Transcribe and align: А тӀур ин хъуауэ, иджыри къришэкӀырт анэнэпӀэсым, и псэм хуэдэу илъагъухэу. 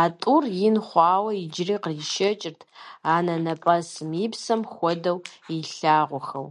А 0.00 0.02
тӀур 0.20 0.44
ин 0.66 0.76
хъуауэ, 0.86 1.32
иджыри 1.42 1.76
къришэкӀырт 1.82 2.60
анэнэпӀэсым, 3.14 4.10
и 4.24 4.26
псэм 4.32 4.60
хуэдэу 4.72 5.18
илъагъухэу. 5.56 6.48